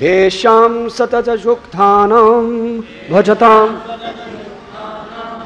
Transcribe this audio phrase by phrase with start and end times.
[0.00, 2.44] तेषां सततयुक्तानां
[3.08, 3.66] भजतां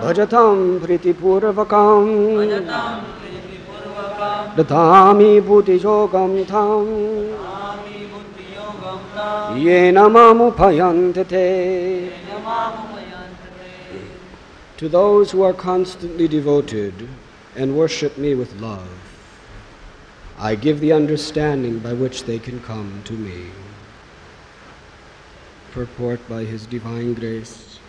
[0.02, 2.04] भजतां प्रीतिपूर्वकां
[4.58, 6.84] ददामि बुद्धियोगं तां
[9.64, 11.48] येन मामुपयन्ति ते
[14.79, 16.95] To those who are constantly devoted
[17.56, 18.88] and worship me with love,
[20.38, 23.38] I give the understanding by which they can come to me.
[25.71, 27.79] Purport by His Divine Grace,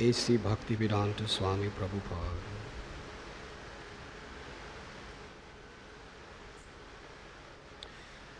[0.00, 0.36] A.C.
[0.36, 2.46] Bhaktivedanta Swami Prabhupada.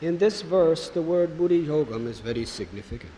[0.03, 3.13] In this verse, the word Buddhi Yogam is very significant.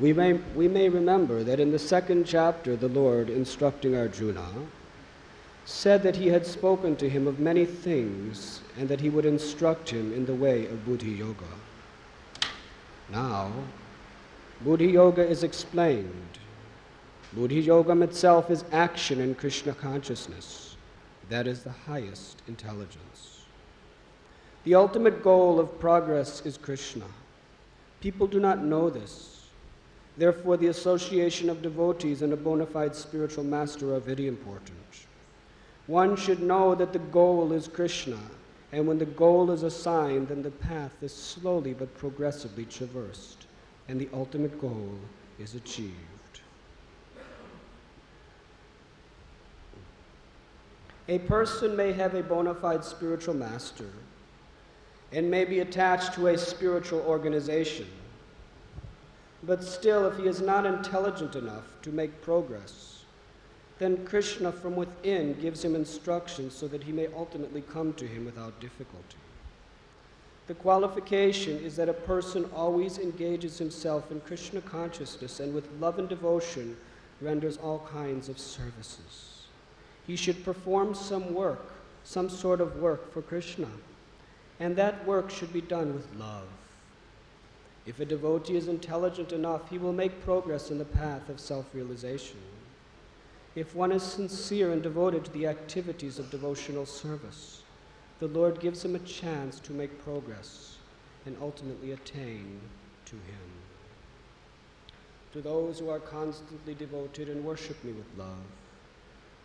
[0.00, 4.48] We may, we may remember that in the second chapter, the Lord, instructing Arjuna,
[5.64, 9.90] said that he had spoken to him of many things and that he would instruct
[9.90, 11.63] him in the way of Buddhi Yoga.
[13.14, 13.52] Now,
[14.62, 16.38] Buddhi Yoga is explained.
[17.32, 20.76] Buddhi Yoga itself is action in Krishna consciousness.
[21.28, 23.44] That is the highest intelligence.
[24.64, 27.04] The ultimate goal of progress is Krishna.
[28.00, 29.46] People do not know this.
[30.16, 34.78] Therefore, the association of devotees and a bona fide spiritual master are very important.
[35.86, 38.18] One should know that the goal is Krishna,
[38.74, 43.46] and when the goal is assigned, then the path is slowly but progressively traversed,
[43.86, 44.98] and the ultimate goal
[45.38, 45.94] is achieved.
[51.06, 53.90] A person may have a bona fide spiritual master
[55.12, 57.86] and may be attached to a spiritual organization,
[59.44, 62.93] but still, if he is not intelligent enough to make progress,
[63.78, 68.24] then Krishna from within gives him instructions so that he may ultimately come to him
[68.24, 69.16] without difficulty.
[70.46, 75.98] The qualification is that a person always engages himself in Krishna consciousness and with love
[75.98, 76.76] and devotion
[77.20, 79.46] renders all kinds of services.
[80.06, 81.72] He should perform some work,
[82.04, 83.68] some sort of work for Krishna,
[84.60, 86.46] and that work should be done with love.
[87.86, 91.66] If a devotee is intelligent enough, he will make progress in the path of self
[91.74, 92.38] realization
[93.54, 97.62] if one is sincere and devoted to the activities of devotional service,
[98.18, 100.74] the Lord gives him a chance to make progress
[101.26, 102.60] and ultimately attain
[103.06, 103.50] to Him.
[105.32, 108.44] To those who are constantly devoted and worship me with love,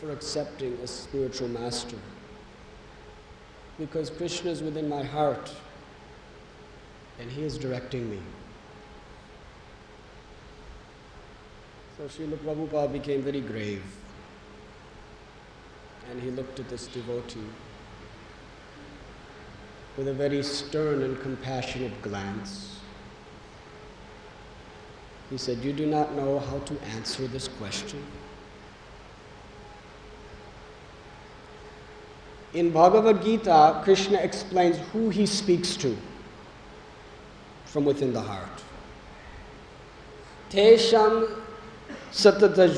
[0.00, 1.96] for accepting a spiritual master
[3.78, 5.54] because Krishna is within my heart
[7.20, 8.18] and he is directing me.
[11.96, 13.84] So Srila Prabhupada became very grave
[16.10, 17.46] and he looked at this devotee
[19.98, 22.78] with a very stern and compassionate glance.
[25.28, 28.00] He said, You do not know how to answer this question?
[32.54, 35.96] In Bhagavad Gita, Krishna explains who he speaks to
[37.64, 38.62] from within the heart.
[40.48, 41.42] Tesham
[42.12, 42.68] satata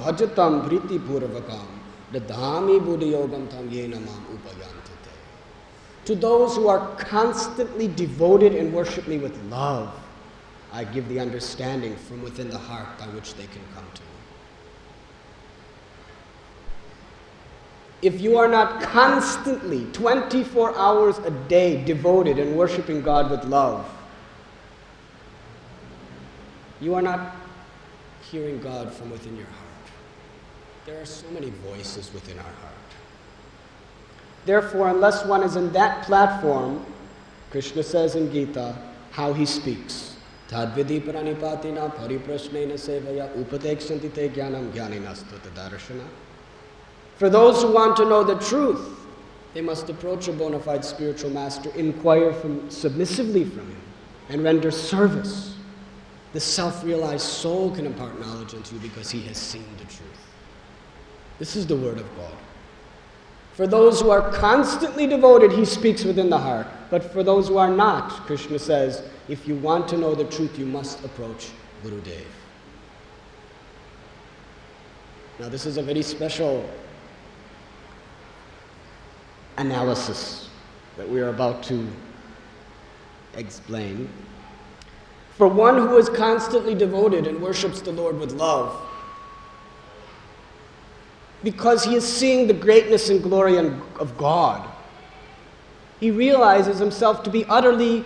[0.00, 1.66] bhajatam priti purvakam
[2.10, 4.95] dadhami buddhayogam tam yena mam upayantite.
[6.06, 9.92] To those who are constantly devoted and worship me with love,
[10.72, 14.08] I give the understanding from within the heart by which they can come to me.
[18.02, 23.90] If you are not constantly, 24 hours a day, devoted and worshiping God with love,
[26.80, 27.34] you are not
[28.30, 29.90] hearing God from within your heart.
[30.84, 32.75] There are so many voices within our heart.
[34.46, 36.86] Therefore, unless one is in that platform,
[37.50, 38.76] Krishna says in Gita
[39.10, 40.16] how he speaks.
[40.48, 46.06] Tadvidi pranipatina pariprasnena sevaya upadekshanti te jnanam jnaninastu darshana.
[47.16, 49.00] For those who want to know the truth,
[49.52, 53.80] they must approach a bona fide spiritual master, inquire from, submissively from him,
[54.28, 55.56] and render service.
[56.34, 60.26] The self realized soul can impart knowledge unto you because he has seen the truth.
[61.40, 62.34] This is the Word of God.
[63.56, 66.66] For those who are constantly devoted, he speaks within the heart.
[66.90, 70.58] But for those who are not, Krishna says, if you want to know the truth,
[70.58, 72.26] you must approach Guru Dev.
[75.38, 76.68] Now, this is a very special
[79.56, 80.50] analysis
[80.98, 81.86] that we are about to
[83.38, 84.10] explain.
[85.38, 88.85] For one who is constantly devoted and worships the Lord with love,
[91.42, 94.68] because he is seeing the greatness and glory of God,
[96.00, 98.04] he realizes himself to be utterly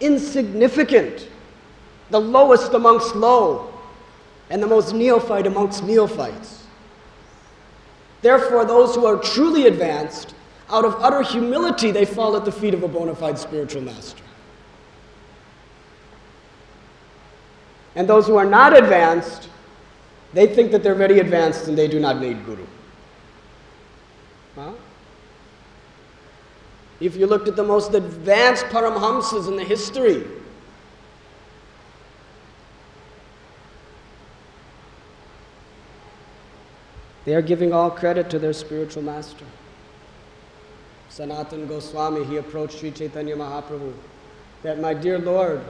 [0.00, 1.28] insignificant,
[2.10, 3.72] the lowest amongst low,
[4.50, 6.64] and the most neophyte amongst neophytes.
[8.22, 10.34] Therefore, those who are truly advanced,
[10.68, 14.22] out of utter humility, they fall at the feet of a bona fide spiritual master.
[17.94, 19.48] And those who are not advanced,
[20.32, 22.66] they think that they're very advanced and they do not need Guru.
[24.54, 24.72] Huh?
[27.00, 30.22] If you looked at the most advanced Paramhamsas in the history,
[37.24, 39.46] they are giving all credit to their spiritual master.
[41.08, 43.92] Sanatan Goswami, he approached Sri Chaitanya Mahaprabhu
[44.62, 45.60] that, my dear Lord,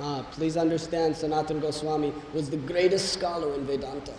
[0.00, 4.14] ah, please understand, Sanatan Goswami was the greatest scholar in Vedanta.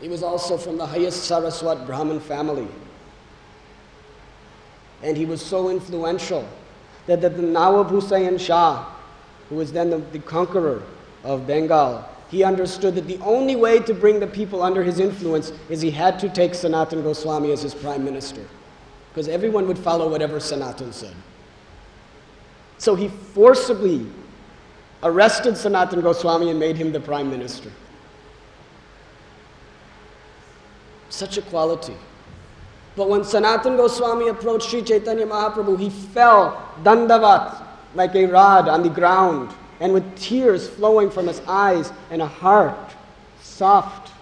[0.00, 2.68] He was also from the highest Saraswat Brahmin family.
[5.02, 6.48] And he was so influential
[7.06, 8.90] that, that the Nawab Hussain Shah,
[9.48, 10.82] who was then the, the conqueror
[11.22, 15.52] of Bengal, he understood that the only way to bring the people under his influence
[15.68, 18.44] is he had to take Sanatan Goswami as his prime minister.
[19.10, 21.14] Because everyone would follow whatever Sanatan said.
[22.84, 24.06] So he forcibly
[25.02, 27.72] arrested Sanatan Goswami and made him the prime minister.
[31.08, 31.96] Such a quality.
[32.94, 38.82] But when Sanatan Goswami approached Sri Chaitanya Mahaprabhu, he fell dandavat like a rod on
[38.82, 42.94] the ground and with tears flowing from his eyes and a heart
[43.40, 44.12] soft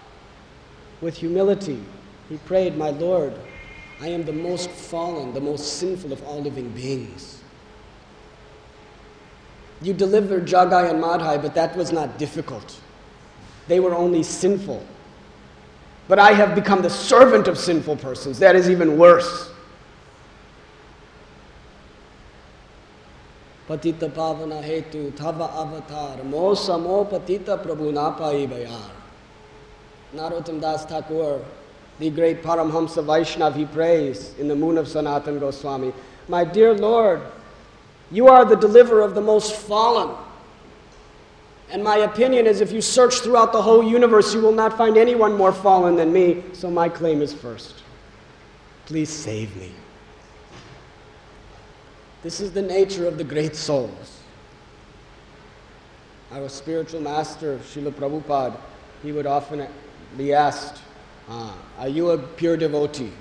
[1.01, 1.83] with humility.
[2.29, 3.33] He prayed, My Lord,
[3.99, 7.42] I am the most fallen, the most sinful of all living beings.
[9.83, 12.79] You delivered Jagai and Madhai, but that was not difficult.
[13.67, 14.83] They were only sinful.
[16.07, 18.39] But I have become the servant of sinful persons.
[18.39, 19.51] That is even worse.
[23.67, 28.89] Patita Pavana Hetu Tava Avatar Mosamo Patita Prabhu Napai Bayar.
[30.13, 31.43] Narottam Das Thakur,
[31.99, 35.93] the great Paramhamsa Vaishnav, he prays in the moon of Sanatan Goswami.
[36.27, 37.21] My dear Lord,
[38.13, 40.15] you are the deliverer of the most fallen.
[41.71, 44.95] And my opinion is if you search throughout the whole universe, you will not find
[44.95, 47.81] anyone more fallen than me, so my claim is first.
[48.85, 49.71] Please save me.
[52.21, 54.21] This is the nature of the great souls.
[56.31, 58.57] Our spiritual master, Srila Prabhupada,
[59.01, 59.67] he would often
[60.15, 60.81] be asked,
[61.27, 63.11] ah, Are you a pure devotee?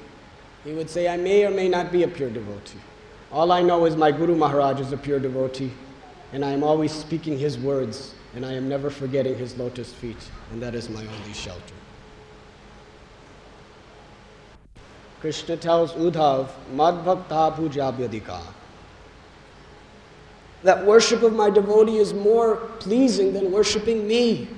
[0.64, 2.78] He would say, I may or may not be a pure devotee.
[3.32, 5.72] All I know is my Guru Maharaj is a pure devotee,
[6.32, 10.16] and I am always speaking his words and I am never forgetting his lotus feet,
[10.50, 11.74] and that is my only shelter.
[15.20, 18.40] Krishna tells Uddhav, Madbhakta Pujabhyadika,
[20.62, 24.48] that worship of my devotee is more pleasing than worshiping me.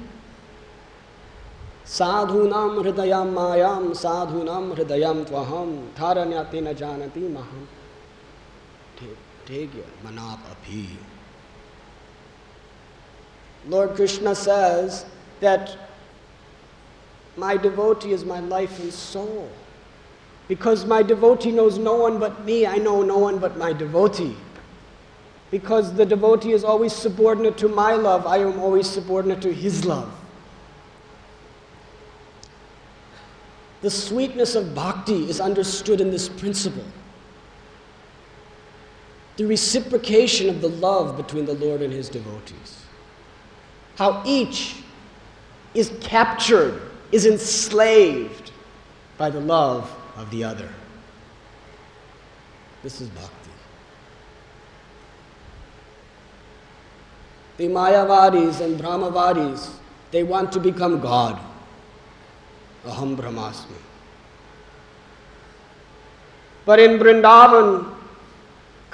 [1.84, 7.66] Sadhunam hridayam mayam, sadhunam hridayam tvaham, tharanyati na janati maham.
[13.66, 15.06] Lord Krishna says
[15.40, 15.76] that
[17.36, 19.50] my devotee is my life and soul.
[20.46, 24.36] Because my devotee knows no one but me, I know no one but my devotee.
[25.50, 29.84] Because the devotee is always subordinate to my love, I am always subordinate to his
[29.84, 30.12] love.
[33.80, 36.84] The sweetness of bhakti is understood in this principle.
[39.36, 42.84] The reciprocation of the love between the Lord and his devotees
[43.96, 44.76] how each
[45.74, 46.80] is captured,
[47.12, 48.50] is enslaved
[49.18, 50.68] by the love of the other.
[52.82, 53.30] This is bhakti.
[57.56, 59.70] The Mayavadis and Brahmavadis,
[60.10, 61.38] they want to become God.
[62.84, 63.76] Aham Brahmasmi.
[66.66, 67.93] But in Vrindavan,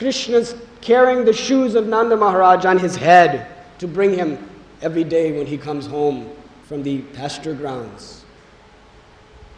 [0.01, 3.47] Krishna's carrying the shoes of Nanda Maharaj on his head
[3.81, 4.39] to bring him
[4.81, 6.31] every day when he comes home
[6.65, 8.25] from the pasture grounds.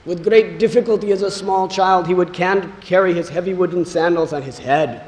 [0.05, 4.33] With great difficulty as a small child, he would can- carry his heavy wooden sandals
[4.33, 5.07] on his head.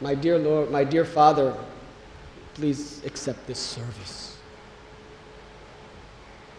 [0.00, 1.54] My dear Lord, my dear Father,
[2.54, 4.38] please accept this service.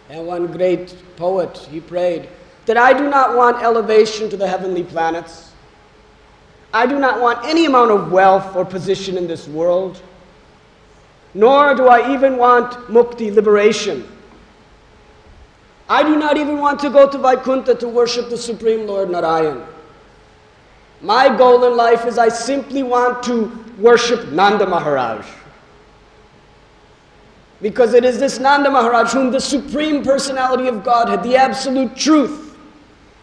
[0.08, 2.28] And one great poet, he prayed
[2.70, 5.50] that I do not want elevation to the heavenly planets.
[6.72, 10.00] I do not want any amount of wealth or position in this world,
[11.34, 14.06] nor do I even want mukti, liberation.
[15.88, 19.66] I do not even want to go to Vaikuntha to worship the Supreme Lord Narayan.
[21.00, 23.50] My goal in life is I simply want to
[23.80, 25.26] worship Nanda Maharaj.
[27.60, 32.46] Because it is this Nanda Maharaj, whom the Supreme Personality of Godhead, the Absolute Truth,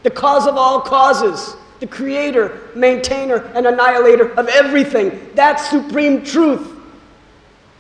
[0.04, 6.75] the cause of all causes, the creator, maintainer, and annihilator of everything, that Supreme Truth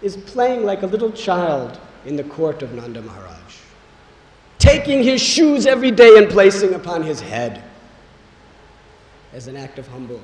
[0.01, 3.57] is playing like a little child in the court of Nanda Maharaj,
[4.59, 7.63] taking his shoes every day and placing upon his head
[9.33, 10.21] as an act of humble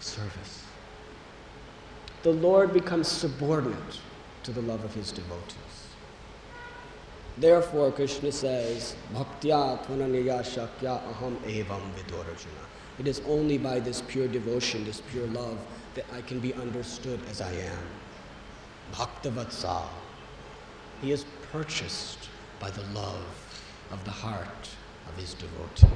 [0.00, 0.64] service.
[2.22, 4.00] The Lord becomes subordinate
[4.42, 5.65] to the love of his devotees.
[7.38, 12.64] Therefore, Krishna says, Bhaktya tvananiya shakya aham evam vidorajuna.
[12.98, 15.58] It is only by this pure devotion, this pure love,
[15.94, 17.86] that I can be understood as I am.
[18.92, 19.82] Bhaktavatsa.
[21.02, 23.26] He is purchased by the love
[23.90, 24.70] of the heart
[25.06, 25.94] of his devotee.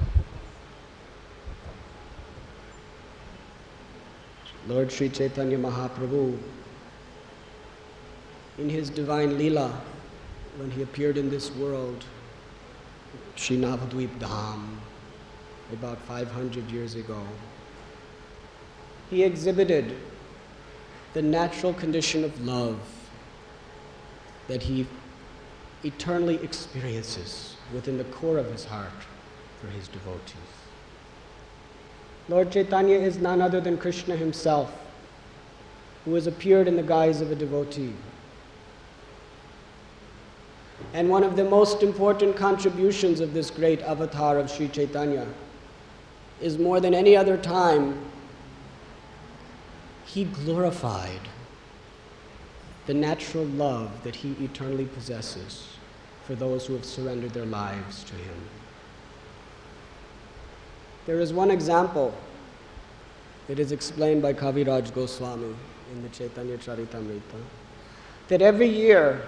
[4.69, 6.39] Lord Sri Chaitanya Mahaprabhu,
[8.59, 9.73] in his divine Leela,
[10.61, 12.05] when he appeared in this world,
[13.35, 14.77] Sri Navadvip Dham,
[15.73, 17.23] about 500 years ago,
[19.09, 19.97] he exhibited
[21.15, 22.79] the natural condition of love
[24.49, 24.87] that he
[25.83, 28.93] eternally experiences within the core of his heart
[29.63, 30.35] for his devotees.
[32.29, 34.71] Lord Chaitanya is none other than Krishna himself,
[36.05, 37.95] who has appeared in the guise of a devotee.
[40.93, 45.27] And one of the most important contributions of this great avatar of Sri Chaitanya
[46.41, 47.99] is more than any other time,
[50.05, 51.21] he glorified
[52.87, 55.69] the natural love that he eternally possesses
[56.27, 58.49] for those who have surrendered their lives to him.
[61.07, 62.13] There is one example
[63.47, 65.55] that is explained by Kaviraj Goswami
[65.93, 67.41] in the Chaitanya Charitamrita
[68.29, 69.23] that every year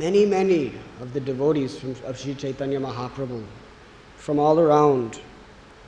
[0.00, 3.44] many, many of the devotees from, of Sri Chaitanya Mahaprabhu
[4.16, 5.20] from all around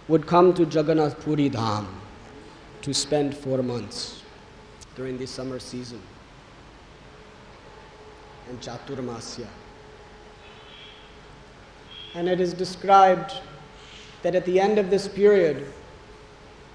[0.07, 1.87] would come to Jagannath Puri Dham
[2.83, 4.23] to spend four months
[4.97, 5.99] during the summer season
[8.51, 9.47] and Chaturmasya.
[12.15, 13.33] And it is described
[14.21, 15.73] that at the end of this period,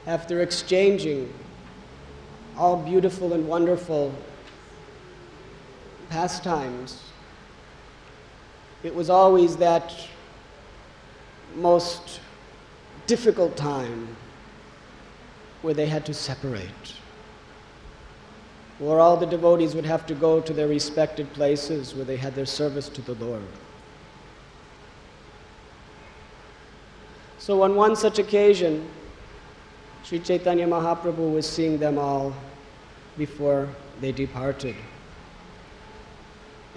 [0.08, 1.32] after exchanging
[2.58, 4.12] all beautiful and wonderful
[6.10, 7.07] pastimes,
[8.84, 9.94] it was always that
[11.56, 12.20] most
[13.08, 14.16] difficult time
[15.62, 16.94] where they had to separate,
[18.80, 22.36] where all the devotees would have to go to their respected places where they had
[22.36, 23.42] their service to the Lord.
[27.40, 28.88] So, on one such occasion,
[30.04, 32.34] Sri Chaitanya Mahaprabhu was seeing them all
[33.18, 33.70] before
[34.00, 34.76] they departed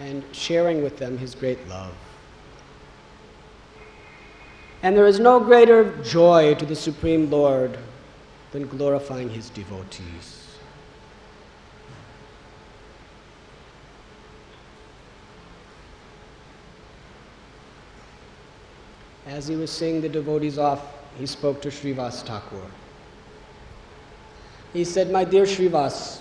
[0.00, 1.95] and sharing with them his great love.
[4.83, 7.78] And there is no greater joy to the Supreme Lord
[8.52, 10.47] than glorifying his devotees.
[19.26, 20.83] As he was seeing the devotees off,
[21.19, 22.66] he spoke to Srivas Thakur.
[24.73, 26.21] He said, My dear Srivas,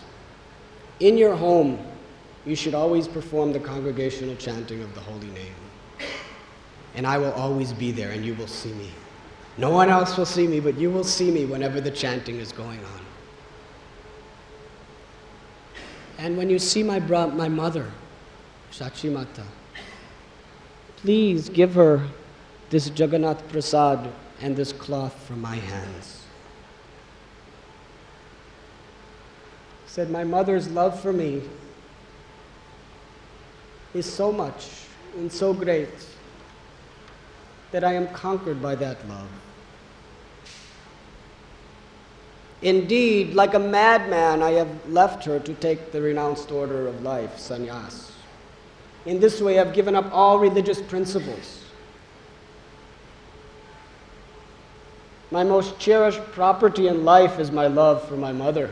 [1.00, 1.80] in your home,
[2.50, 5.54] you should always perform the congregational chanting of the holy name.
[6.96, 8.90] And I will always be there, and you will see me.
[9.60, 12.52] No one else will see me, but you will see me whenever the chanting is
[12.52, 13.02] going on.
[16.18, 17.92] And when you see my, bro- my mother,
[18.72, 19.44] Shachi Mata,
[20.96, 22.02] please give her
[22.72, 26.26] this Jagannath Prasad and this cloth from my hands.
[29.86, 31.44] Said, My mother's love for me
[33.94, 34.70] is so much
[35.18, 35.90] and so great
[37.72, 39.28] that I am conquered by that love.
[42.62, 47.38] Indeed, like a madman, I have left her to take the renounced order of life,
[47.38, 48.12] sannyas.
[49.06, 51.64] In this way, I've given up all religious principles.
[55.32, 58.70] My most cherished property in life is my love for my mother.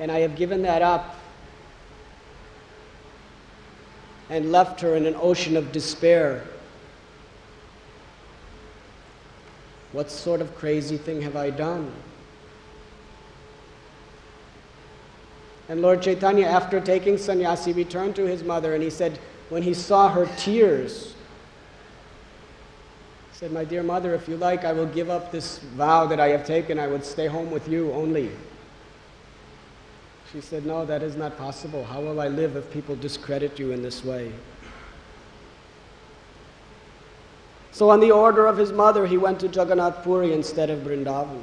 [0.00, 1.14] And I have given that up
[4.32, 6.42] and left her in an ocean of despair.
[9.92, 11.92] What sort of crazy thing have I done?
[15.68, 19.18] And Lord Chaitanya, after taking sannyasi, returned to his mother and he said,
[19.50, 21.14] when he saw her tears,
[23.32, 26.20] he said, My dear mother, if you like, I will give up this vow that
[26.20, 26.78] I have taken.
[26.78, 28.30] I would stay home with you only.
[30.32, 31.84] She said, No, that is not possible.
[31.84, 34.32] How will I live if people discredit you in this way?
[37.72, 41.42] So, on the order of his mother, he went to Jagannath Puri instead of Vrindavan.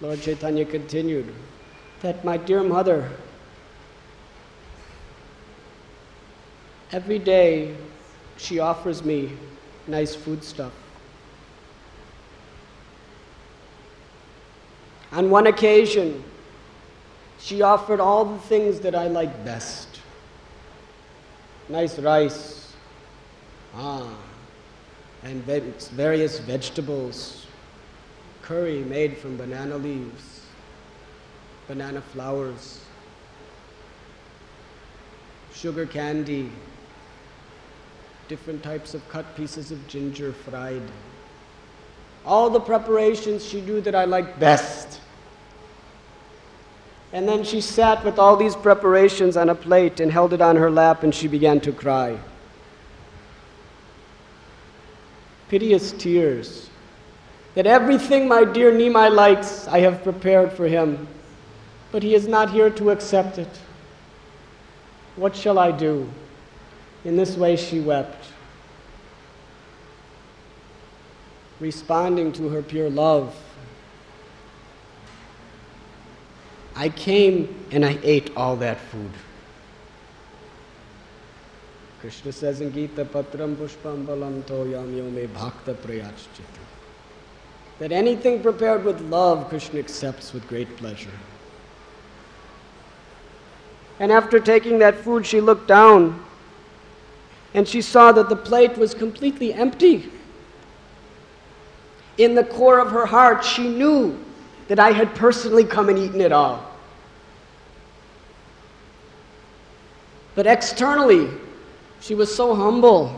[0.00, 1.32] Lord Chaitanya continued
[2.00, 3.10] that my dear mother,
[6.90, 7.76] every day
[8.36, 9.32] she offers me
[9.86, 10.72] nice food stuff.
[15.12, 16.22] On one occasion,
[17.38, 19.90] she offered all the things that I like best
[21.70, 22.72] nice rice,
[23.76, 24.12] ah,
[25.22, 27.46] and various vegetables,
[28.42, 30.42] curry made from banana leaves,
[31.68, 32.80] banana flowers,
[35.54, 36.50] sugar candy,
[38.28, 40.82] different types of cut pieces of ginger fried.
[42.26, 44.99] All the preparations she knew that I liked best.
[47.12, 50.56] And then she sat with all these preparations on a plate and held it on
[50.56, 52.18] her lap and she began to cry.
[55.48, 56.70] Piteous tears.
[57.54, 61.08] That everything my dear Nimai likes, I have prepared for him,
[61.90, 63.48] but he is not here to accept it.
[65.16, 66.08] What shall I do?
[67.04, 68.26] In this way she wept,
[71.58, 73.34] responding to her pure love.
[76.80, 79.10] I came and I ate all that food.
[82.00, 86.62] Krishna says in Gita, Patram Pushpam Balam Toyam Yome Bhakta Prayachchita.
[87.80, 91.10] That anything prepared with love, Krishna accepts with great pleasure.
[93.98, 96.24] And after taking that food, she looked down
[97.52, 100.10] and she saw that the plate was completely empty.
[102.16, 104.18] In the core of her heart, she knew
[104.68, 106.69] that I had personally come and eaten it all.
[110.40, 111.28] But externally,
[112.00, 113.14] she was so humble.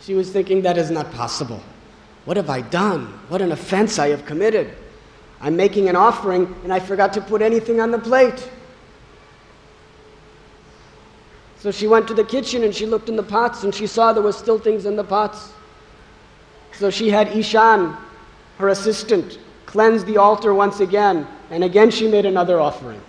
[0.00, 1.62] She was thinking, that is not possible.
[2.24, 3.06] What have I done?
[3.28, 4.74] What an offense I have committed.
[5.40, 8.50] I'm making an offering and I forgot to put anything on the plate.
[11.60, 14.12] So she went to the kitchen and she looked in the pots and she saw
[14.12, 15.52] there was still things in the pots.
[16.72, 17.96] So she had Ishan,
[18.58, 23.00] her assistant, cleanse the altar once again, and again she made another offering.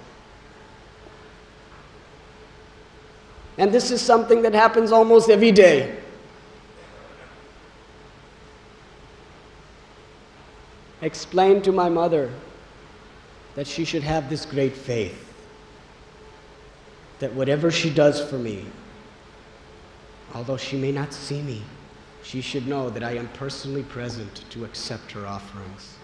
[3.58, 5.98] And this is something that happens almost every day.
[11.02, 12.32] Explain to my mother
[13.56, 15.20] that she should have this great faith.
[17.20, 18.66] That whatever she does for me,
[20.34, 21.62] although she may not see me,
[22.24, 25.98] she should know that I am personally present to accept her offerings.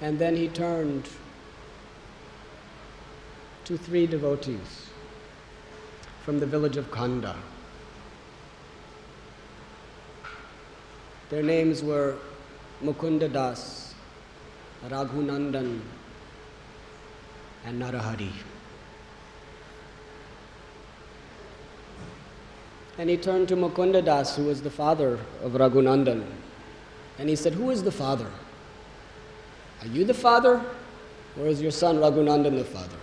[0.00, 1.08] And then he turned
[3.64, 4.88] to three devotees
[6.24, 7.36] from the village of Khanda.
[11.28, 12.16] Their names were
[12.82, 13.94] Mukunda Das,
[14.88, 15.80] Raghunandan,
[17.64, 18.32] and Narahari.
[22.98, 26.24] And he turned to Mukunda Das, who was the father of Raghunandan,
[27.18, 28.30] and he said, Who is the father?
[29.82, 30.62] Are you the father,
[31.38, 32.96] or is your son Raghunandan the father?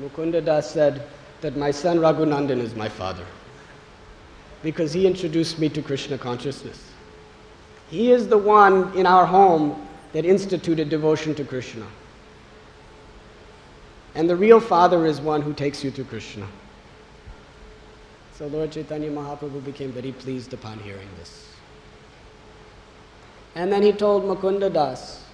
[0.00, 1.02] Mukunda Das said
[1.40, 3.24] that my son Raghunandan is my father
[4.62, 6.90] because he introduced me to Krishna consciousness.
[7.90, 11.86] He is the one in our home that instituted devotion to Krishna.
[14.14, 16.46] And the real father is one who takes you to Krishna.
[18.34, 21.57] So Lord Chaitanya Mahaprabhu became very pleased upon hearing this.
[23.54, 25.24] And then he told Mukunda Das.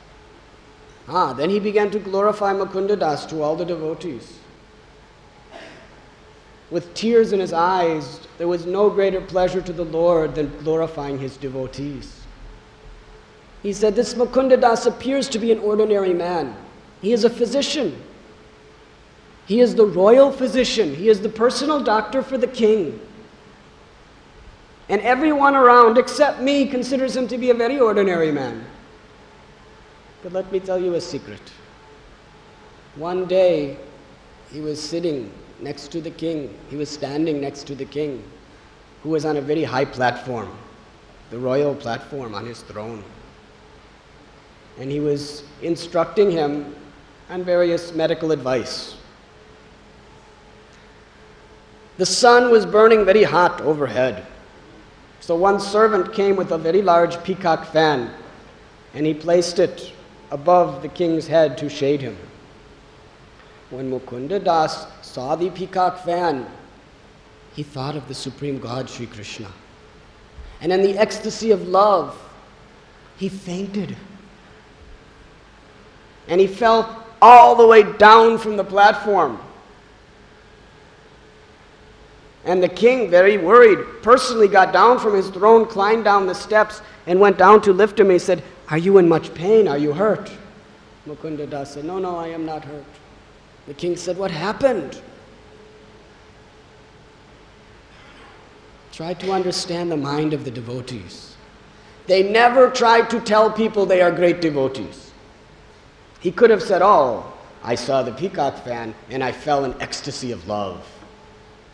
[1.09, 4.39] Ah, then he began to glorify Mukunda Das to all the devotees.
[6.71, 11.19] With tears in his eyes, there was no greater pleasure to the Lord than glorifying
[11.19, 12.23] his devotees.
[13.63, 16.57] He said, This Mukunda Das appears to be an ordinary man.
[17.01, 18.03] He is a physician.
[19.47, 20.95] He is the royal physician.
[20.95, 22.99] He is the personal doctor for the king.
[24.89, 28.65] And everyone around, except me, considers him to be a very ordinary man.
[30.23, 31.41] But let me tell you a secret.
[32.97, 33.77] One day,
[34.53, 36.55] he was sitting next to the king.
[36.69, 38.23] He was standing next to the king,
[39.03, 40.57] who was on a very high platform,
[41.31, 43.03] the royal platform on his throne.
[44.79, 46.75] And he was instructing him
[47.31, 48.97] on various medical advice.
[51.97, 54.27] The sun was burning very hot overhead.
[55.25, 58.11] So one servant came with a very large peacock fan,
[58.93, 59.91] and he placed it
[60.31, 62.15] above the king's head to shade him.
[63.71, 66.47] When Mukunda Das saw the peacock fan,
[67.55, 69.51] he thought of the Supreme God, Sri Krishna.
[70.61, 72.15] And in the ecstasy of love,
[73.17, 73.97] he fainted.
[76.29, 79.39] And he fell all the way down from the platform.
[82.45, 86.83] And the king, very worried, personally got down from his throne, climbed down the steps,
[87.07, 88.11] and went down to lift him.
[88.11, 89.67] He said, Are you in much pain?
[89.67, 90.31] Are you hurt?
[91.07, 92.85] Mukunda Das said, No, no, I am not hurt.
[93.67, 95.01] The king said, What happened?
[98.93, 101.35] Try to understand the mind of the devotees.
[102.07, 105.11] They never tried to tell people they are great devotees.
[106.21, 110.31] He could have said, Oh, I saw the peacock fan and I fell in ecstasy
[110.31, 110.87] of love.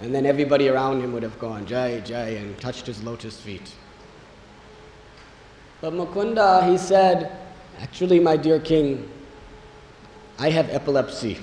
[0.01, 3.75] And then everybody around him would have gone, Jai, Jai, and touched his lotus feet.
[5.81, 7.37] But Mukunda, he said,
[7.79, 9.09] Actually, my dear king,
[10.39, 11.39] I have epilepsy.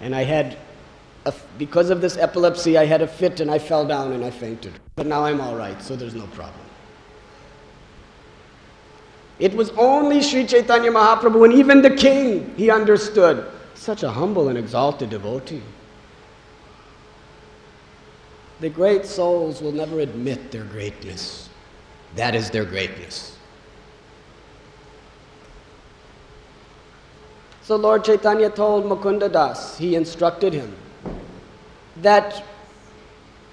[0.00, 0.56] And I had,
[1.26, 4.30] a, because of this epilepsy, I had a fit and I fell down and I
[4.30, 4.72] fainted.
[4.96, 6.64] But now I'm all right, so there's no problem.
[9.38, 13.50] It was only Sri Chaitanya Mahaprabhu and even the king, he understood.
[13.74, 15.62] Such a humble and exalted devotee.
[18.60, 21.48] The great souls will never admit their greatness.
[22.16, 23.36] That is their greatness.
[27.62, 30.74] So Lord Chaitanya told Mukunda Das, he instructed him,
[31.98, 32.44] that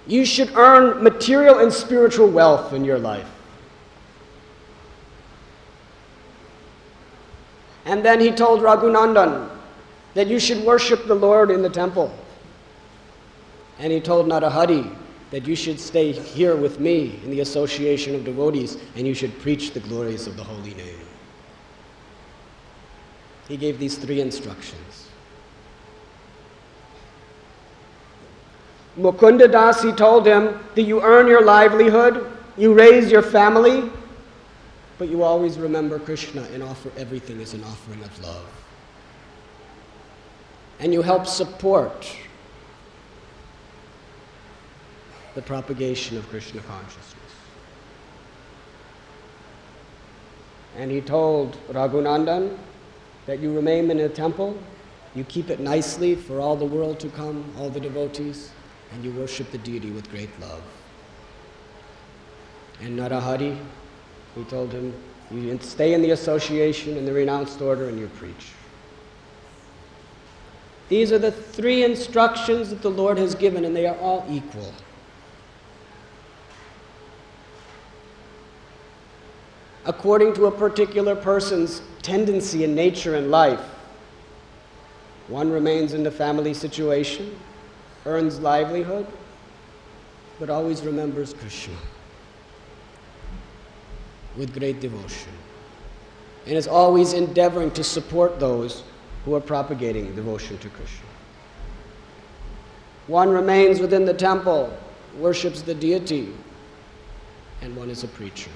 [0.08, 3.30] you should earn material and spiritual wealth in your life.
[7.86, 9.50] And then he told Raghunandan
[10.14, 12.12] that you should worship the Lord in the temple.
[13.80, 14.96] And he told Narahari
[15.32, 19.38] that you should stay here with me in the association of devotees and you should
[19.40, 21.00] preach the glories of the holy name.
[23.48, 25.08] He gave these three instructions.
[28.98, 33.90] Mukunda Das, he told him that you earn your livelihood, you raise your family,
[34.98, 38.50] but you always remember Krishna and offer everything as an offering of love.
[40.80, 42.12] And you help support
[45.38, 47.14] the propagation of Krishna consciousness.
[50.76, 52.58] And he told Raghunandan
[53.28, 54.58] that you remain in a temple,
[55.14, 58.50] you keep it nicely for all the world to come, all the devotees,
[58.92, 60.64] and you worship the deity with great love.
[62.82, 63.56] And Narahari,
[64.34, 64.92] he told him,
[65.30, 68.54] you stay in the association in the renounced order and you preach.
[70.90, 74.74] These are the three instructions that the Lord has given, and they are all equal.
[79.88, 83.62] According to a particular person's tendency and nature in life.
[85.30, 87.34] One remains in the family situation,
[88.06, 89.08] earns livelihood,
[90.40, 91.74] but always remembers Krishna
[94.36, 95.32] with great devotion
[96.46, 98.84] and is always endeavoring to support those
[99.26, 101.08] who are propagating devotion to Krishna.
[103.08, 104.78] One remains within the temple,
[105.18, 106.34] worships the deity,
[107.62, 108.52] and one is a preacher.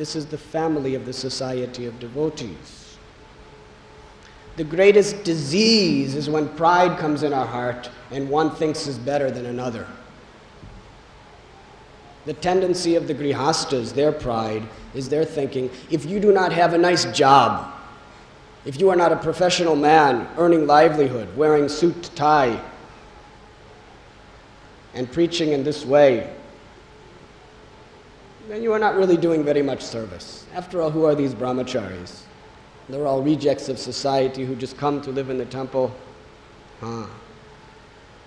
[0.00, 2.96] This is the family of the Society of Devotees.
[4.56, 9.30] The greatest disease is when pride comes in our heart and one thinks is better
[9.30, 9.86] than another.
[12.24, 14.62] The tendency of the Grihastas, their pride,
[14.94, 17.70] is their thinking if you do not have a nice job,
[18.64, 22.58] if you are not a professional man earning livelihood, wearing suit, tie,
[24.94, 26.34] and preaching in this way,
[28.50, 30.44] then you are not really doing very much service.
[30.54, 32.22] After all, who are these brahmacharis?
[32.88, 35.94] They're all rejects of society who just come to live in the temple.
[36.80, 37.06] Huh.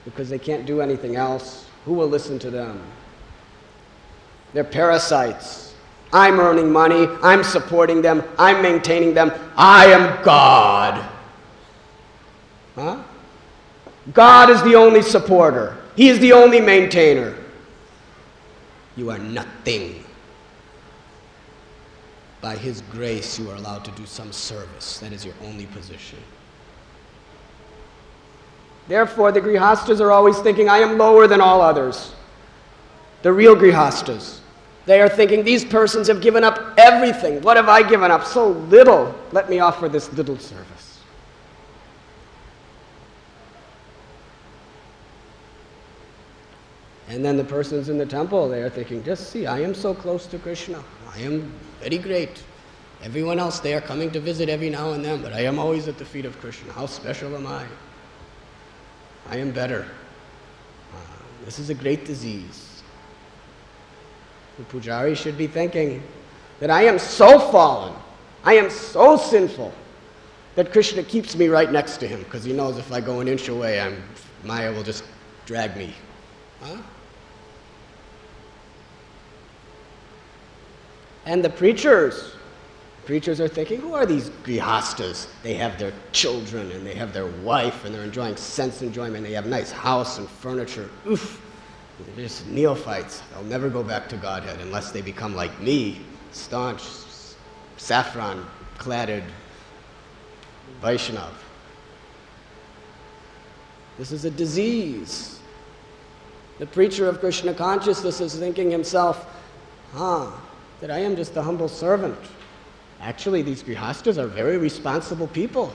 [0.06, 1.66] Because they can't do anything else.
[1.84, 2.82] Who will listen to them?
[4.54, 5.76] They're parasites.
[6.14, 7.08] I'm earning money.
[7.22, 8.24] I'm supporting them.
[8.40, 9.34] I'm maintaining them.
[9.58, 11.10] I am God.
[12.76, 13.04] Huh?
[14.14, 15.78] God is the only supporter.
[15.98, 17.36] He is the only maintainer.
[18.96, 20.03] You are nothing
[22.43, 24.99] by His grace, you are allowed to do some service.
[24.99, 26.19] That is your only position.
[28.89, 32.13] Therefore, the Grihastas are always thinking, I am lower than all others.
[33.21, 34.41] The real Grihastas.
[34.86, 37.41] They are thinking, these persons have given up everything.
[37.41, 38.25] What have I given up?
[38.25, 39.15] So little.
[39.32, 40.99] Let me offer this little service.
[47.08, 49.93] And then the persons in the temple, they are thinking, just see, I am so
[49.93, 50.84] close to Krishna.
[51.10, 51.53] I am
[51.84, 52.41] very great.
[53.04, 55.89] Everyone else, they are coming to visit every now and then, but I am always
[55.89, 56.72] at the feet of Krishna.
[56.72, 57.65] How special am I?
[59.30, 59.86] I am better.
[60.93, 60.98] Uh,
[61.43, 62.84] this is a great disease.
[64.58, 66.02] The pujari should be thinking
[66.62, 67.93] that I am so fallen,
[68.46, 69.74] I am so sinful,
[70.56, 73.28] that Krishna keeps me right next to him because he knows if I go an
[73.28, 74.02] inch away, I'm,
[74.46, 75.04] Maya will just
[75.46, 75.93] drag me.
[76.62, 76.78] Huh?
[81.26, 82.36] And the preachers,
[83.06, 85.28] preachers are thinking, who are these grihastas?
[85.42, 89.24] They have their children and they have their wife and they're enjoying sense enjoyment.
[89.24, 90.90] They have nice house and furniture.
[91.08, 91.42] Oof.
[92.00, 93.22] They're just neophytes.
[93.32, 96.82] They'll never go back to Godhead unless they become like me, staunch,
[97.78, 98.46] saffron
[98.78, 99.24] cladded
[100.82, 101.32] Vaishnav.
[103.98, 105.40] This is a disease.
[106.60, 109.26] The preacher of Krishna consciousness is thinking himself,
[109.94, 110.32] huh,
[110.84, 112.19] that I am just a humble servant.
[113.00, 115.74] Actually, these grihastas are very responsible people.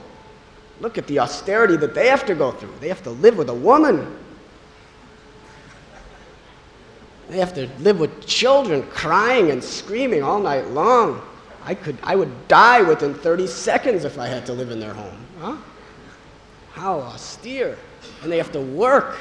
[0.81, 2.75] Look at the austerity that they have to go through.
[2.79, 4.15] They have to live with a woman.
[7.27, 11.23] They have to live with children crying and screaming all night long.
[11.63, 14.93] I, could, I would die within 30 seconds if I had to live in their
[14.93, 15.25] home.
[15.39, 15.57] Huh?
[16.73, 17.79] How austere.
[18.21, 19.17] And they have to work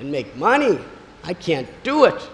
[0.00, 0.80] and make money.
[1.22, 2.28] I can't do it.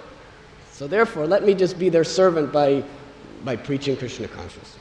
[0.79, 2.85] So therefore, let me just be their servant by,
[3.45, 4.79] by preaching Krishna consciousness,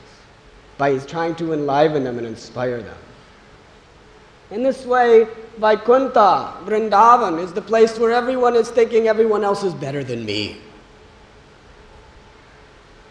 [0.76, 2.96] by trying to enliven them and inspire them.
[4.52, 9.74] In this way, Vaikuntha, Vrindavan, is the place where everyone is thinking everyone else is
[9.74, 10.58] better than me.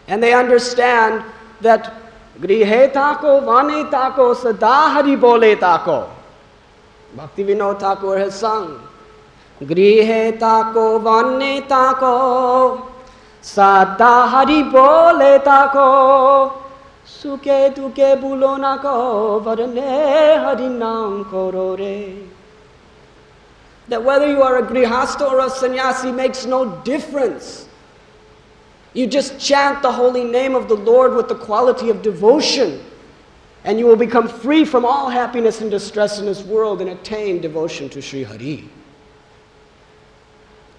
[0.06, 1.22] And they understand
[1.60, 1.92] that
[2.40, 6.10] Grihe tako, Vane tako, Sada Hari Bole tako.
[7.14, 8.87] Bhakti Vinod Thakur has sung.
[9.69, 12.17] গৃহে তাকো বনে তাকো
[13.53, 15.89] সাদা হরি বলে তাকো
[17.17, 18.95] সুখে দুঃখে বুলো না কো
[19.45, 19.91] বরনে
[20.43, 21.99] হরি নাম করো রে
[23.89, 27.67] That whether you are a grihasta or a sannyasi makes no difference.
[28.93, 32.69] You just chant the holy name of the Lord with the quality of devotion,
[33.65, 37.41] and you will become free from all happiness and distress in this world and attain
[37.41, 38.69] devotion to Sri Hari.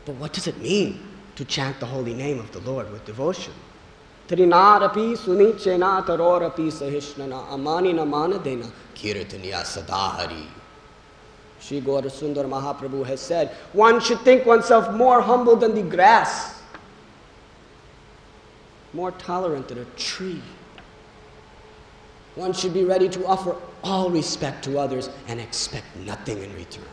[0.10, 1.00] But what does it mean
[1.36, 3.54] to chant the holy name of the Lord with devotion?
[4.28, 10.48] Trinarapi sunichena tarorapi sahishnana amanina manadena kirtaniya sadahari.
[11.60, 16.60] Sri Sundar Mahaprabhu has said, one should think oneself more humble than the grass,
[18.93, 20.41] more tolerant than a tree.
[22.34, 26.86] One should be ready to offer all respect to others and expect nothing in return.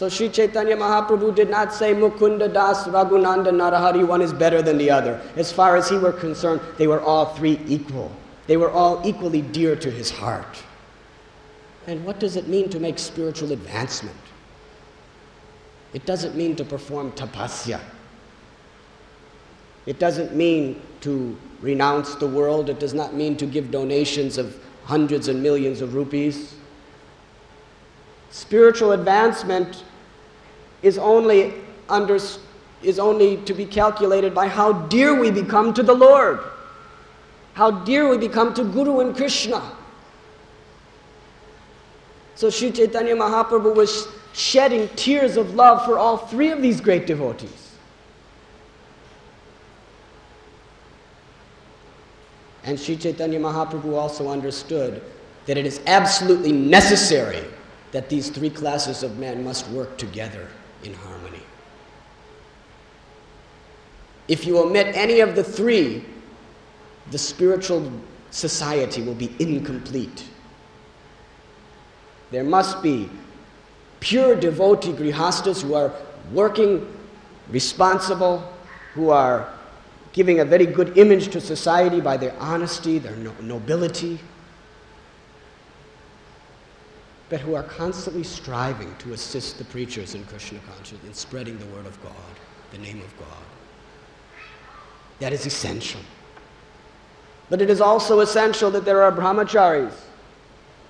[0.00, 4.78] So Sri Chaitanya Mahaprabhu did not say Mukunda Das, Raghunanda, Narahari, one is better than
[4.78, 5.20] the other.
[5.36, 8.10] As far as he were concerned, they were all three equal.
[8.46, 10.62] They were all equally dear to his heart.
[11.86, 14.16] And what does it mean to make spiritual advancement?
[15.92, 17.80] It doesn't mean to perform tapasya.
[19.84, 22.70] It doesn't mean to renounce the world.
[22.70, 26.54] It does not mean to give donations of hundreds and millions of rupees.
[28.30, 29.84] Spiritual advancement
[30.82, 31.54] is only,
[31.88, 32.18] under,
[32.82, 36.40] is only to be calculated by how dear we become to the Lord,
[37.54, 39.62] how dear we become to Guru and Krishna.
[42.34, 47.06] So Sri Chaitanya Mahaprabhu was shedding tears of love for all three of these great
[47.06, 47.76] devotees.
[52.64, 55.02] And Sri Chaitanya Mahaprabhu also understood
[55.46, 57.44] that it is absolutely necessary
[57.92, 60.48] that these three classes of men must work together
[60.84, 61.42] in harmony.
[64.28, 66.04] If you omit any of the three,
[67.10, 67.90] the spiritual
[68.30, 70.24] society will be incomplete.
[72.30, 73.10] There must be
[73.98, 75.92] pure devotee grihastas who are
[76.32, 76.86] working,
[77.50, 78.42] responsible,
[78.94, 79.52] who are
[80.12, 84.20] giving a very good image to society by their honesty, their no- nobility,
[87.30, 91.66] but who are constantly striving to assist the preachers in Krishna consciousness in spreading the
[91.66, 92.12] word of God,
[92.72, 93.44] the name of God.
[95.20, 96.00] That is essential.
[97.48, 99.94] But it is also essential that there are brahmacharis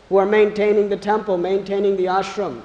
[0.09, 2.63] who are maintaining the temple, maintaining the ashram,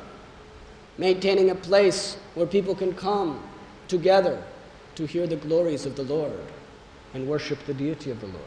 [0.97, 3.43] maintaining a place where people can come
[3.89, 4.41] together
[4.95, 6.39] to hear the glories of the Lord
[7.13, 8.39] and worship the deity of the Lord.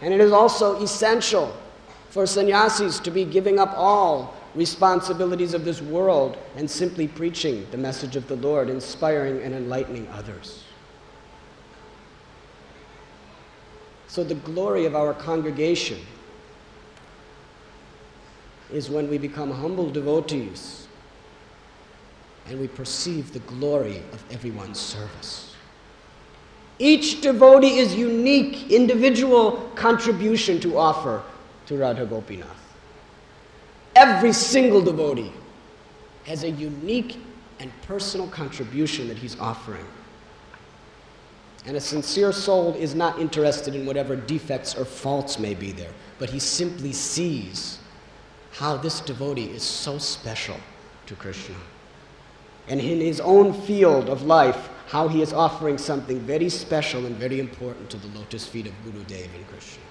[0.00, 1.56] And it is also essential
[2.14, 7.76] for sannyasis to be giving up all responsibilities of this world and simply preaching the
[7.76, 10.62] message of the Lord, inspiring and enlightening others.
[14.06, 15.98] So, the glory of our congregation
[18.72, 20.86] is when we become humble devotees
[22.46, 25.56] and we perceive the glory of everyone's service.
[26.78, 31.24] Each devotee is unique, individual contribution to offer
[31.66, 32.48] to Radha Gopinath.
[33.96, 35.32] Every single devotee
[36.24, 37.18] has a unique
[37.60, 39.86] and personal contribution that he's offering.
[41.66, 45.92] And a sincere soul is not interested in whatever defects or faults may be there,
[46.18, 47.78] but he simply sees
[48.52, 50.56] how this devotee is so special
[51.06, 51.56] to Krishna.
[52.68, 57.16] And in his own field of life, how he is offering something very special and
[57.16, 59.82] very important to the lotus feet of Guru Dev and Krishna.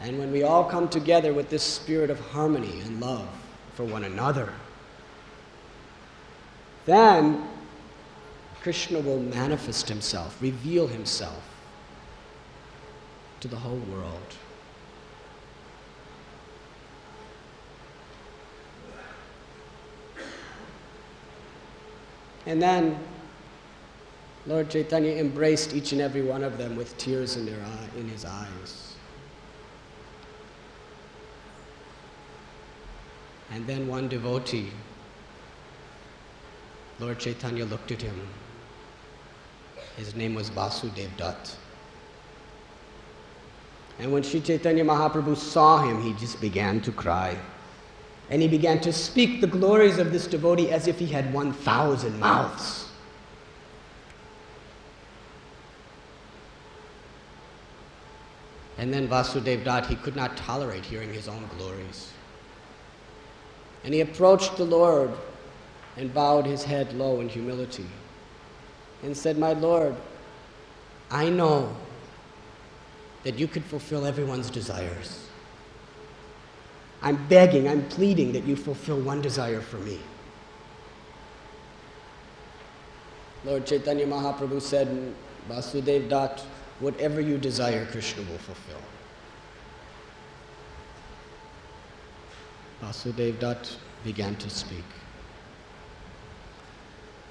[0.00, 3.28] And when we all come together with this spirit of harmony and love
[3.74, 4.52] for one another,
[6.84, 7.48] then
[8.60, 11.42] Krishna will manifest himself, reveal himself
[13.40, 14.36] to the whole world.
[22.46, 22.98] And then
[24.46, 28.08] Lord Chaitanya embraced each and every one of them with tears in, their eye, in
[28.08, 28.85] his eyes.
[33.52, 34.70] And then one devotee,
[36.98, 38.28] Lord Chaitanya looked at him.
[39.96, 41.56] His name was Vasudev Dutt.
[43.98, 47.36] And when Sri Chaitanya Mahaprabhu saw him, he just began to cry.
[48.28, 52.18] And he began to speak the glories of this devotee as if he had 1,000
[52.18, 52.88] mouths.
[58.78, 62.12] And then Vasudev Dutt, he could not tolerate hearing his own glories.
[63.86, 65.12] And he approached the Lord
[65.96, 67.86] and bowed his head low in humility
[69.04, 69.94] and said, My Lord,
[71.08, 71.72] I know
[73.22, 75.28] that you could fulfill everyone's desires.
[77.00, 80.00] I'm begging, I'm pleading that you fulfill one desire for me.
[83.44, 85.14] Lord Chaitanya Mahaprabhu said,
[85.48, 86.40] Vasudev Dutt,
[86.80, 88.80] whatever you desire, Krishna will fulfill.
[92.82, 94.84] Vasudev Dutt began to speak.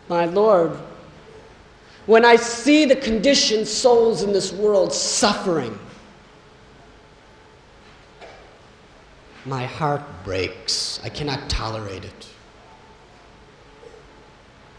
[0.09, 0.77] My Lord,
[2.05, 5.77] when I see the conditioned souls in this world suffering,
[9.45, 10.99] my heart breaks.
[11.03, 12.27] I cannot tolerate it.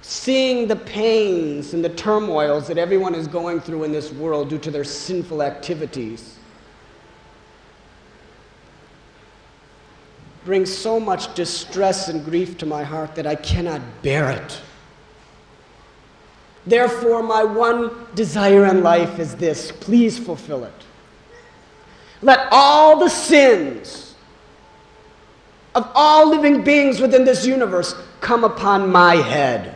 [0.02, 4.58] Seeing the pains and the turmoils that everyone is going through in this world due
[4.58, 6.35] to their sinful activities
[10.46, 14.62] brings so much distress and grief to my heart that I cannot bear it.
[16.66, 20.72] Therefore, my one desire in life is this please fulfill it.
[22.22, 24.14] Let all the sins
[25.74, 29.74] of all living beings within this universe come upon my head.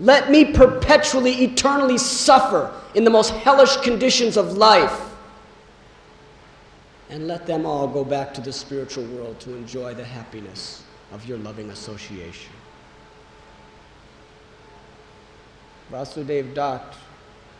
[0.00, 5.09] Let me perpetually, eternally suffer in the most hellish conditions of life.
[7.10, 11.26] And let them all go back to the spiritual world to enjoy the happiness of
[11.26, 12.52] your loving association.
[15.90, 16.94] Vasudev Dutt,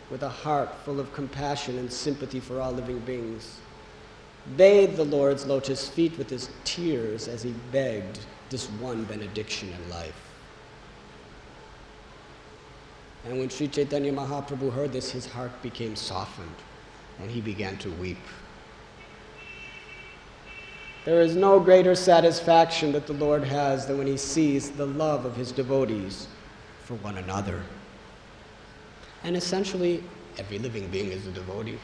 [0.09, 3.59] with a heart full of compassion and sympathy for all living beings,
[4.55, 9.89] bathed the Lord's lotus feet with his tears as he begged this one benediction in
[9.89, 10.31] life.
[13.25, 16.55] And when Sri Chaitanya Mahaprabhu heard this, his heart became softened
[17.19, 18.17] and he began to weep.
[21.03, 25.25] There is no greater satisfaction that the Lord has than when he sees the love
[25.25, 26.27] of his devotees
[26.83, 27.63] for one another.
[29.23, 30.03] And essentially,
[30.37, 31.79] every living being is a devotee.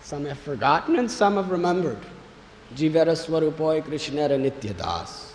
[0.00, 1.98] Some have forgotten and some have remembered.
[2.74, 5.32] Jivara Swarupoy Krishnara Nityadas.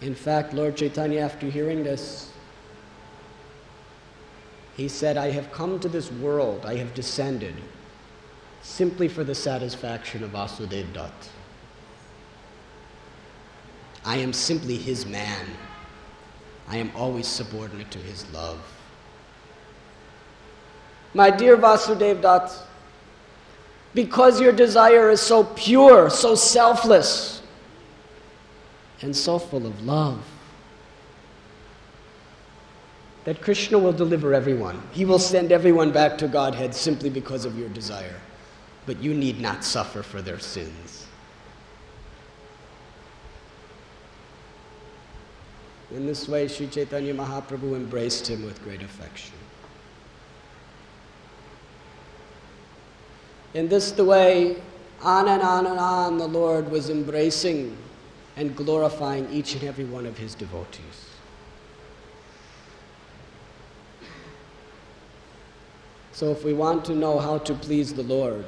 [0.00, 2.30] In fact, Lord Chaitanya, after hearing this,
[4.76, 7.54] he said, I have come to this world, I have descended
[8.62, 11.12] simply for the satisfaction of Vasudev Dutt.
[14.04, 15.46] I am simply his man.
[16.66, 18.60] I am always subordinate to his love.
[21.12, 22.50] My dear Vasudev Dutt,
[23.94, 27.42] because your desire is so pure, so selfless,
[29.02, 30.20] and so full of love
[33.24, 34.82] that Krishna will deliver everyone.
[34.92, 38.20] He will send everyone back to Godhead simply because of your desire.
[38.86, 41.06] But you need not suffer for their sins.
[45.90, 49.34] In this way, Sri Chaitanya Mahaprabhu embraced him with great affection.
[53.54, 54.60] In this the way,
[55.02, 57.76] on and on and on, the Lord was embracing
[58.36, 61.03] and glorifying each and every one of his devotees.
[66.14, 68.44] So, if we want to know how to please the Lord,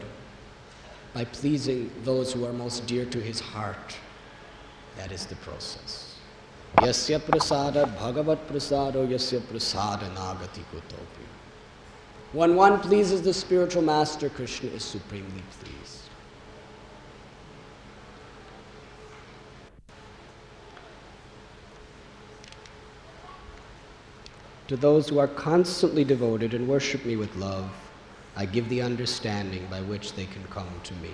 [1.13, 3.97] by pleasing those who are most dear to his heart,
[4.97, 6.15] that is the process.
[6.77, 11.27] Yasya prasada bhagavat prasado yasya prasada nagati kutopi.
[12.33, 16.06] When one pleases the spiritual master, Krishna is supremely pleased.
[24.69, 27.71] To those who are constantly devoted and worship me with love,
[28.35, 31.11] I give the understanding by which they can come to me.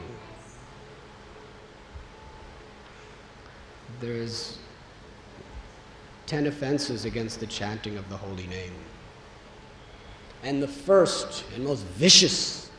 [4.00, 4.58] There's
[6.26, 8.72] ten offenses against the chanting of the holy name.
[10.42, 12.70] And the first and most vicious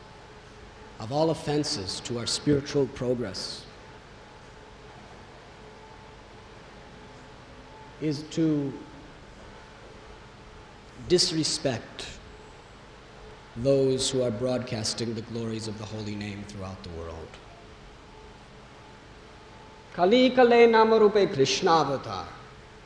[0.98, 3.64] of all offenses to our spiritual progress
[8.00, 8.72] is to
[11.08, 12.06] disrespect
[13.56, 17.28] those who are broadcasting the glories of the holy name throughout the world.
[19.94, 22.26] Kali Kale Namarupe Krishna Avatar.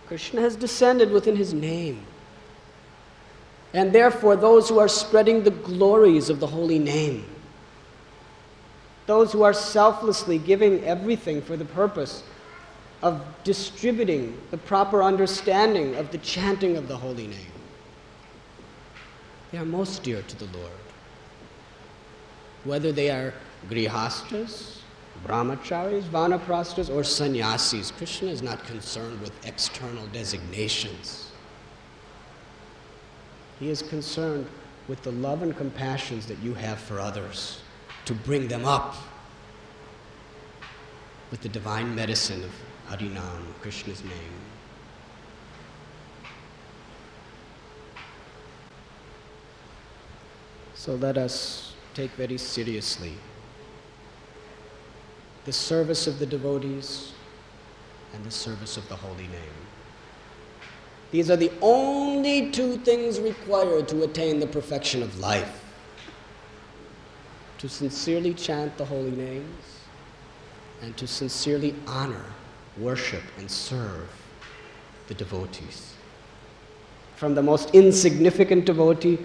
[0.07, 2.05] Krishna has descended within his name.
[3.73, 7.25] And therefore, those who are spreading the glories of the holy name,
[9.07, 12.23] those who are selflessly giving everything for the purpose
[13.03, 17.53] of distributing the proper understanding of the chanting of the holy name,
[19.51, 20.73] they are most dear to the Lord.
[22.65, 23.33] Whether they are
[23.69, 24.79] grihastas,
[25.27, 31.31] brahmacharis, vanaprasthas, or sannyasis, Krishna is not concerned with external designations.
[33.59, 34.47] He is concerned
[34.87, 37.61] with the love and compassions that you have for others,
[38.07, 38.97] to bring them up
[41.31, 42.51] with the divine medicine of
[42.89, 44.48] Harinam, Krishna's name.
[50.89, 53.13] So let us take very seriously
[55.45, 57.13] the service of the devotees
[58.15, 59.59] and the service of the holy name.
[61.11, 65.63] These are the only two things required to attain the perfection of life
[67.59, 69.81] to sincerely chant the holy names
[70.81, 72.25] and to sincerely honor,
[72.79, 74.09] worship, and serve
[75.09, 75.93] the devotees.
[77.17, 79.19] From the most insignificant devotee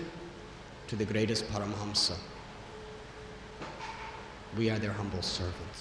[0.88, 2.18] to the greatest Paramahamsa.
[4.58, 5.73] We are their humble servants.